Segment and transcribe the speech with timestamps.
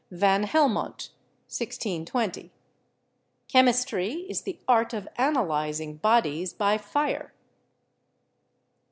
[0.09, 1.09] Van Helmont
[1.45, 2.51] (1620[?]).
[3.47, 7.35] "Chemistry is the art of analyzing bodies by fire."